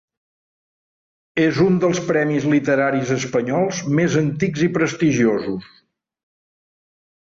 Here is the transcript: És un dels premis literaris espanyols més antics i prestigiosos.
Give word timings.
És 1.43 1.59
un 1.65 1.77
dels 1.83 2.01
premis 2.09 2.49
literaris 2.55 3.13
espanyols 3.19 3.85
més 4.01 4.19
antics 4.27 4.67
i 4.71 4.75
prestigiosos. 4.81 5.73